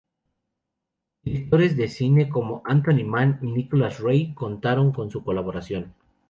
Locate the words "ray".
3.99-4.33